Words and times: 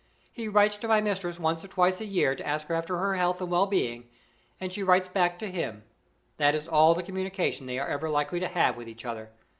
He 0.31 0.47
writes 0.47 0.79
to 0.79 0.87
my 0.87 0.99
mistress 0.99 1.39
once 1.39 1.63
or 1.63 1.67
twice 1.67 2.01
a 2.01 2.05
year 2.05 2.35
to 2.35 2.43
ask 2.43 2.67
after 2.71 2.97
her 2.97 3.13
health 3.13 3.39
and 3.39 3.51
well 3.51 3.67
being, 3.67 4.09
and 4.59 4.73
she 4.73 4.81
writes 4.81 5.07
back 5.07 5.37
to 5.37 5.51
him. 5.51 5.83
That 6.37 6.55
is 6.55 6.67
all 6.67 6.95
the 6.95 7.03
communication 7.03 7.67
they 7.67 7.77
are 7.77 7.87
ever 7.87 8.09
likely 8.09 8.39
to 8.39 8.47
have 8.47 8.75
with 8.77 8.87
each 8.87 9.05
other. 9.05 9.29